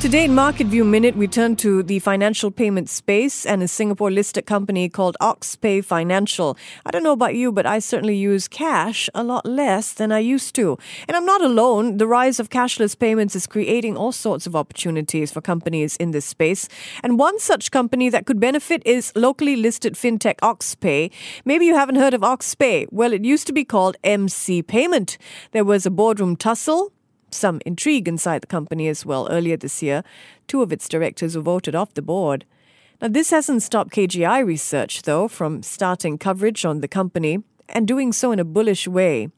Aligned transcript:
Today 0.00 0.26
in 0.26 0.34
Market 0.36 0.68
View 0.68 0.84
Minute, 0.84 1.16
we 1.16 1.26
turn 1.26 1.56
to 1.56 1.82
the 1.82 1.98
financial 1.98 2.52
payment 2.52 2.88
space 2.88 3.44
and 3.44 3.64
a 3.64 3.66
Singapore 3.66 4.12
listed 4.12 4.46
company 4.46 4.88
called 4.88 5.16
OxPay 5.20 5.84
Financial. 5.84 6.56
I 6.86 6.92
don't 6.92 7.02
know 7.02 7.12
about 7.12 7.34
you, 7.34 7.50
but 7.50 7.66
I 7.66 7.80
certainly 7.80 8.14
use 8.14 8.46
cash 8.46 9.10
a 9.12 9.24
lot 9.24 9.44
less 9.44 9.92
than 9.92 10.12
I 10.12 10.20
used 10.20 10.54
to. 10.54 10.78
And 11.08 11.16
I'm 11.16 11.26
not 11.26 11.42
alone. 11.42 11.96
The 11.96 12.06
rise 12.06 12.38
of 12.38 12.48
cashless 12.48 12.96
payments 12.96 13.34
is 13.34 13.48
creating 13.48 13.96
all 13.96 14.12
sorts 14.12 14.46
of 14.46 14.54
opportunities 14.54 15.32
for 15.32 15.40
companies 15.40 15.96
in 15.96 16.12
this 16.12 16.26
space. 16.26 16.68
And 17.02 17.18
one 17.18 17.40
such 17.40 17.72
company 17.72 18.08
that 18.08 18.24
could 18.24 18.38
benefit 18.38 18.82
is 18.86 19.12
locally 19.16 19.56
listed 19.56 19.94
fintech 19.94 20.36
OxPay. 20.36 21.10
Maybe 21.44 21.66
you 21.66 21.74
haven't 21.74 21.96
heard 21.96 22.14
of 22.14 22.20
OxPay. 22.20 22.86
Well, 22.92 23.12
it 23.12 23.24
used 23.24 23.48
to 23.48 23.52
be 23.52 23.64
called 23.64 23.96
MC 24.04 24.62
Payment. 24.62 25.18
There 25.50 25.64
was 25.64 25.86
a 25.86 25.90
boardroom 25.90 26.36
tussle 26.36 26.92
some 27.30 27.60
intrigue 27.66 28.08
inside 28.08 28.42
the 28.42 28.46
company 28.46 28.88
as 28.88 29.04
well. 29.04 29.28
Earlier 29.30 29.56
this 29.56 29.82
year, 29.82 30.02
two 30.46 30.62
of 30.62 30.72
its 30.72 30.88
directors 30.88 31.36
were 31.36 31.42
voted 31.42 31.74
off 31.74 31.94
the 31.94 32.02
board. 32.02 32.44
Now, 33.00 33.08
this 33.08 33.30
hasn't 33.30 33.62
stopped 33.62 33.92
KGI 33.92 34.44
research, 34.44 35.02
though, 35.02 35.28
from 35.28 35.62
starting 35.62 36.18
coverage 36.18 36.64
on 36.64 36.80
the 36.80 36.88
company 36.88 37.42
and 37.68 37.86
doing 37.86 38.12
so 38.12 38.32
in 38.32 38.38
a 38.38 38.44
bullish 38.44 38.88
way. 38.88 39.28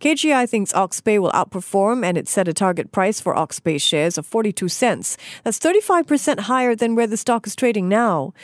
KGI 0.00 0.48
thinks 0.48 0.72
OxPay 0.72 1.20
will 1.20 1.30
outperform 1.32 2.04
and 2.04 2.18
it 2.18 2.28
set 2.28 2.48
a 2.48 2.52
target 2.52 2.92
price 2.92 3.20
for 3.20 3.34
OxPay 3.34 3.80
shares 3.80 4.18
of 4.18 4.26
42 4.26 4.68
cents. 4.68 5.16
That's 5.44 5.58
35% 5.58 6.40
higher 6.40 6.74
than 6.74 6.94
where 6.94 7.06
the 7.06 7.16
stock 7.16 7.46
is 7.46 7.56
trading 7.56 7.88
now. 7.88 8.34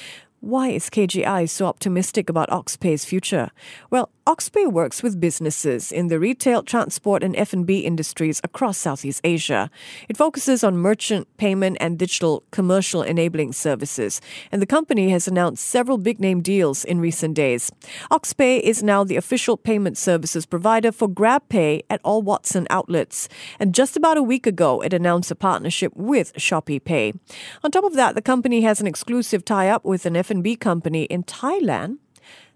Why 0.43 0.71
is 0.71 0.91
KGI 0.91 1.49
so 1.49 1.67
optimistic 1.67 2.29
about 2.29 2.51
OxPay's 2.51 3.05
future? 3.05 3.53
Well, 3.91 4.11
OxPay 4.27 4.73
works 4.73 5.03
with 5.03 5.21
businesses 5.21 5.91
in 5.91 6.09
the 6.09 6.19
retail, 6.19 6.63
transport, 6.63 7.23
and 7.23 7.37
F&B 7.37 7.81
industries 7.81 8.41
across 8.45 8.79
Southeast 8.79 9.21
Asia. 9.23 9.71
It 10.09 10.17
focuses 10.17 10.63
on 10.63 10.77
merchant 10.77 11.29
payment 11.39 11.77
and 11.81 11.99
digital 11.99 12.43
commercial 12.51 13.03
enabling 13.03 13.53
services, 13.53 14.21
and 14.51 14.63
the 14.63 14.67
company 14.67 15.11
has 15.11 15.27
announced 15.27 15.65
several 15.65 15.99
big-name 15.99 16.41
deals 16.41 16.85
in 16.85 17.01
recent 17.01 17.35
days. 17.35 17.71
OxPay 18.11 18.61
is 18.61 18.83
now 18.83 19.03
the 19.03 19.17
official 19.17 19.57
payment 19.57 19.99
services 19.99 20.47
provider 20.47 20.93
for 20.93 21.09
GrabPay 21.09 21.83
at 21.91 22.01
all 22.05 22.23
Watson 22.23 22.67
outlets, 22.71 23.29
and 23.59 23.75
just 23.75 23.97
about 23.97 24.17
a 24.17 24.23
week 24.23 24.47
ago, 24.47 24.81
it 24.81 24.93
announced 24.93 25.31
a 25.31 25.37
partnership 25.37 25.93
with 25.97 26.33
ShopeePay. 26.35 27.19
On 27.65 27.71
top 27.71 27.85
of 27.85 27.95
that, 27.95 28.15
the 28.15 28.23
company 28.23 28.61
has 28.61 28.81
an 28.81 28.87
exclusive 28.89 29.45
tie-up 29.45 29.85
with 29.85 30.07
an 30.07 30.15
F&B 30.33 30.57
company 30.57 31.05
in 31.05 31.25
Thailand 31.25 31.99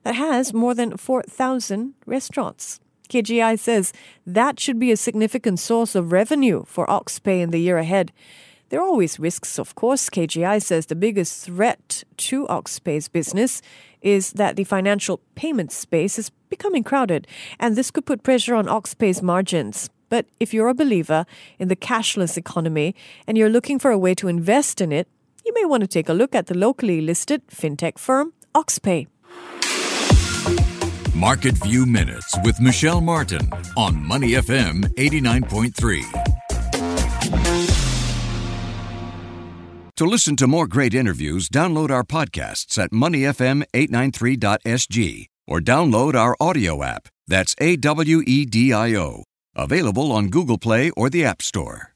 that 0.02 0.14
has 0.14 0.54
more 0.54 0.74
than 0.74 0.96
4,000 0.96 1.92
restaurants. 2.06 2.80
KGI 3.10 3.58
says 3.58 3.92
that 4.26 4.58
should 4.58 4.78
be 4.78 4.90
a 4.90 4.96
significant 4.96 5.58
source 5.60 5.94
of 5.94 6.10
revenue 6.10 6.64
for 6.66 6.86
OxPay 6.86 7.42
in 7.42 7.50
the 7.50 7.60
year 7.60 7.76
ahead. 7.76 8.12
There 8.70 8.80
are 8.80 8.88
always 8.88 9.20
risks, 9.20 9.58
of 9.58 9.74
course. 9.74 10.08
KGI 10.08 10.62
says 10.62 10.86
the 10.86 10.96
biggest 10.96 11.44
threat 11.44 12.02
to 12.16 12.46
OxPay's 12.46 13.08
business 13.08 13.60
is 14.00 14.32
that 14.32 14.56
the 14.56 14.64
financial 14.64 15.20
payment 15.34 15.70
space 15.70 16.18
is 16.18 16.30
becoming 16.48 16.82
crowded, 16.82 17.26
and 17.60 17.76
this 17.76 17.90
could 17.90 18.06
put 18.06 18.22
pressure 18.22 18.54
on 18.54 18.66
OxPay's 18.66 19.22
margins. 19.22 19.90
But 20.08 20.26
if 20.40 20.54
you're 20.54 20.68
a 20.68 20.74
believer 20.74 21.26
in 21.58 21.68
the 21.68 21.76
cashless 21.76 22.38
economy 22.38 22.94
and 23.26 23.36
you're 23.36 23.50
looking 23.50 23.78
for 23.78 23.90
a 23.90 23.98
way 23.98 24.14
to 24.14 24.28
invest 24.28 24.80
in 24.80 24.92
it, 24.92 25.08
you 25.46 25.54
may 25.54 25.64
want 25.64 25.82
to 25.82 25.86
take 25.86 26.08
a 26.08 26.12
look 26.12 26.34
at 26.34 26.46
the 26.46 26.58
locally 26.58 27.00
listed 27.00 27.46
fintech 27.46 27.98
firm 27.98 28.32
OxPay. 28.54 29.06
Market 31.14 31.54
View 31.54 31.86
Minutes 31.86 32.36
with 32.44 32.60
Michelle 32.60 33.00
Martin 33.00 33.48
on 33.76 33.96
Money 33.96 34.32
FM 34.32 34.84
89.3. 34.96 36.02
To 39.96 40.04
listen 40.04 40.36
to 40.36 40.46
more 40.46 40.66
great 40.66 40.92
interviews, 40.92 41.48
download 41.48 41.90
our 41.90 42.04
podcasts 42.04 42.76
at 42.76 42.90
moneyfm893.sg 42.90 45.26
or 45.46 45.60
download 45.60 46.14
our 46.14 46.36
audio 46.38 46.82
app. 46.82 47.08
That's 47.26 47.54
A 47.58 47.76
W 47.76 48.22
E 48.26 48.44
D 48.44 48.74
I 48.74 48.94
O. 48.94 49.24
Available 49.54 50.12
on 50.12 50.28
Google 50.28 50.58
Play 50.58 50.90
or 50.90 51.08
the 51.08 51.24
App 51.24 51.40
Store. 51.40 51.95